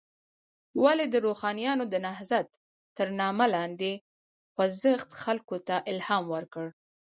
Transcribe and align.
ولې 0.83 1.05
د 1.09 1.15
روښانیانو 1.25 1.83
د 1.89 1.95
نهضت 2.07 2.47
تر 2.97 3.07
نامه 3.21 3.45
لاندې 3.55 3.91
خوځښت 4.53 5.09
خلکو 5.23 5.55
ته 5.67 5.75
الهام 5.91 6.23
ورکړ. 6.35 6.65